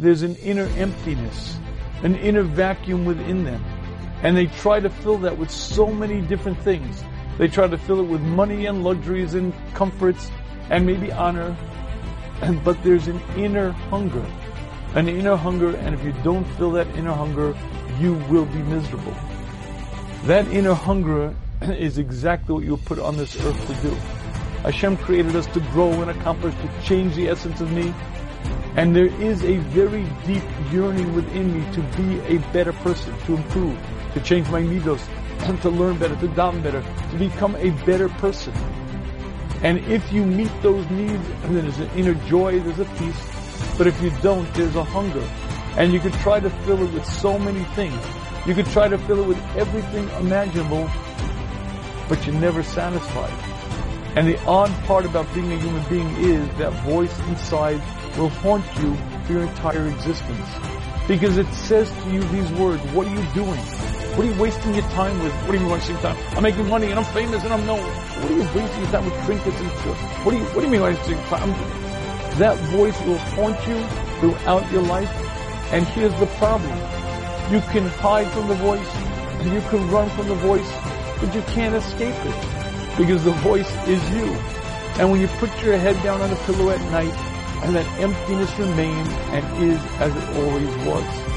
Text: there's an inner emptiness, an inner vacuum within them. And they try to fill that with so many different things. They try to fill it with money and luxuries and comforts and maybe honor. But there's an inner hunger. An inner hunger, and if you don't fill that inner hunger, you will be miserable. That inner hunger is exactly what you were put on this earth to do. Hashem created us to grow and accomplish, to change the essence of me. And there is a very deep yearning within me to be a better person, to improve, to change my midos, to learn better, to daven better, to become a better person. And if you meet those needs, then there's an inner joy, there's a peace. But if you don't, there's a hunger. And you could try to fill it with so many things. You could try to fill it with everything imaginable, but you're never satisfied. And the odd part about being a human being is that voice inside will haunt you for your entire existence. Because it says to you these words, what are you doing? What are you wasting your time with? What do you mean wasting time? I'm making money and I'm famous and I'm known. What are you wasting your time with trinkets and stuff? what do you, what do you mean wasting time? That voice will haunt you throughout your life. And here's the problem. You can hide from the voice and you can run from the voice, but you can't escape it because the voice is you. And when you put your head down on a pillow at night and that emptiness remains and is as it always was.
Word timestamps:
there's 0.00 0.22
an 0.22 0.34
inner 0.36 0.64
emptiness, 0.76 1.58
an 2.02 2.16
inner 2.16 2.42
vacuum 2.42 3.04
within 3.04 3.44
them. 3.44 3.62
And 4.22 4.36
they 4.36 4.46
try 4.46 4.80
to 4.80 4.88
fill 4.88 5.18
that 5.18 5.36
with 5.36 5.50
so 5.50 5.86
many 5.86 6.22
different 6.22 6.58
things. 6.60 7.04
They 7.38 7.48
try 7.48 7.68
to 7.68 7.76
fill 7.76 8.00
it 8.00 8.06
with 8.06 8.22
money 8.22 8.66
and 8.66 8.82
luxuries 8.82 9.34
and 9.34 9.52
comforts 9.74 10.30
and 10.70 10.86
maybe 10.86 11.12
honor. 11.12 11.56
But 12.64 12.82
there's 12.82 13.06
an 13.08 13.20
inner 13.36 13.72
hunger. 13.90 14.24
An 14.94 15.08
inner 15.08 15.36
hunger, 15.36 15.76
and 15.76 15.94
if 15.94 16.02
you 16.02 16.12
don't 16.24 16.44
fill 16.56 16.70
that 16.72 16.86
inner 16.96 17.12
hunger, 17.12 17.54
you 18.00 18.14
will 18.30 18.46
be 18.46 18.62
miserable. 18.62 19.14
That 20.24 20.48
inner 20.48 20.74
hunger 20.74 21.34
is 21.62 21.98
exactly 21.98 22.54
what 22.54 22.64
you 22.64 22.72
were 22.72 22.86
put 22.88 22.98
on 22.98 23.18
this 23.18 23.36
earth 23.44 23.66
to 23.66 23.88
do. 23.88 23.94
Hashem 24.62 24.96
created 24.96 25.36
us 25.36 25.46
to 25.48 25.60
grow 25.72 25.92
and 25.92 26.10
accomplish, 26.10 26.54
to 26.54 26.82
change 26.82 27.14
the 27.14 27.28
essence 27.28 27.60
of 27.60 27.70
me. 27.72 27.94
And 28.80 28.96
there 28.96 29.12
is 29.20 29.44
a 29.44 29.58
very 29.76 30.04
deep 30.24 30.42
yearning 30.72 31.14
within 31.14 31.52
me 31.52 31.70
to 31.74 31.82
be 31.98 32.18
a 32.34 32.38
better 32.50 32.72
person, 32.72 33.14
to 33.26 33.34
improve, 33.34 33.78
to 34.14 34.20
change 34.22 34.48
my 34.48 34.62
midos, 34.62 35.06
to 35.60 35.68
learn 35.68 35.98
better, 35.98 36.16
to 36.16 36.28
daven 36.28 36.62
better, 36.62 36.82
to 37.10 37.18
become 37.18 37.56
a 37.56 37.72
better 37.84 38.08
person. 38.08 38.54
And 39.62 39.80
if 39.80 40.10
you 40.10 40.24
meet 40.24 40.50
those 40.62 40.88
needs, 40.88 41.28
then 41.42 41.56
there's 41.56 41.78
an 41.78 41.90
inner 41.90 42.14
joy, 42.26 42.58
there's 42.60 42.78
a 42.78 42.86
peace. 42.96 43.20
But 43.76 43.86
if 43.86 44.00
you 44.00 44.12
don't, 44.22 44.50
there's 44.54 44.76
a 44.76 44.84
hunger. 44.84 45.28
And 45.76 45.92
you 45.92 46.00
could 46.00 46.14
try 46.14 46.40
to 46.40 46.48
fill 46.64 46.82
it 46.82 46.90
with 46.94 47.04
so 47.04 47.38
many 47.38 47.64
things. 47.74 48.02
You 48.46 48.54
could 48.54 48.68
try 48.68 48.88
to 48.88 48.96
fill 48.96 49.20
it 49.20 49.28
with 49.28 49.56
everything 49.56 50.08
imaginable, 50.24 50.88
but 52.08 52.26
you're 52.26 52.40
never 52.40 52.62
satisfied. 52.62 53.59
And 54.16 54.26
the 54.26 54.40
odd 54.44 54.70
part 54.86 55.04
about 55.04 55.32
being 55.34 55.52
a 55.52 55.56
human 55.56 55.88
being 55.88 56.08
is 56.16 56.48
that 56.58 56.72
voice 56.82 57.16
inside 57.28 57.80
will 58.18 58.28
haunt 58.28 58.64
you 58.82 58.96
for 59.24 59.34
your 59.34 59.42
entire 59.42 59.86
existence. 59.86 60.48
Because 61.06 61.38
it 61.38 61.46
says 61.54 61.88
to 61.88 62.10
you 62.10 62.20
these 62.20 62.50
words, 62.58 62.82
what 62.92 63.06
are 63.06 63.14
you 63.14 63.24
doing? 63.34 63.60
What 64.16 64.26
are 64.26 64.32
you 64.32 64.40
wasting 64.40 64.74
your 64.74 64.82
time 64.90 65.16
with? 65.22 65.32
What 65.42 65.52
do 65.52 65.54
you 65.54 65.60
mean 65.60 65.70
wasting 65.70 65.96
time? 65.98 66.16
I'm 66.36 66.42
making 66.42 66.68
money 66.68 66.90
and 66.90 66.98
I'm 66.98 67.04
famous 67.14 67.44
and 67.44 67.52
I'm 67.52 67.64
known. 67.66 67.78
What 67.78 68.32
are 68.32 68.34
you 68.34 68.42
wasting 68.42 68.82
your 68.82 68.90
time 68.90 69.04
with 69.04 69.24
trinkets 69.26 69.60
and 69.60 69.70
stuff? 69.78 70.24
what 70.24 70.32
do 70.32 70.38
you, 70.38 70.44
what 70.44 70.56
do 70.56 70.62
you 70.62 70.72
mean 70.72 70.82
wasting 70.82 71.18
time? 71.30 71.50
That 72.38 72.58
voice 72.74 73.00
will 73.02 73.18
haunt 73.18 73.64
you 73.68 73.80
throughout 74.18 74.70
your 74.72 74.82
life. 74.82 75.10
And 75.72 75.86
here's 75.86 76.18
the 76.18 76.26
problem. 76.42 76.76
You 77.52 77.60
can 77.70 77.86
hide 77.86 78.26
from 78.32 78.48
the 78.48 78.56
voice 78.56 78.94
and 79.38 79.52
you 79.52 79.60
can 79.70 79.88
run 79.88 80.10
from 80.10 80.26
the 80.26 80.34
voice, 80.34 80.70
but 81.20 81.32
you 81.32 81.42
can't 81.42 81.76
escape 81.76 82.14
it 82.26 82.59
because 82.96 83.24
the 83.24 83.32
voice 83.32 83.70
is 83.86 84.02
you. 84.10 84.26
And 84.98 85.10
when 85.10 85.20
you 85.20 85.28
put 85.38 85.50
your 85.62 85.76
head 85.76 86.00
down 86.02 86.20
on 86.20 86.30
a 86.30 86.36
pillow 86.44 86.70
at 86.70 86.80
night 86.90 87.14
and 87.64 87.74
that 87.76 87.86
emptiness 87.98 88.58
remains 88.58 89.08
and 89.32 89.62
is 89.62 89.80
as 90.00 90.14
it 90.14 90.36
always 90.36 90.76
was. 90.86 91.29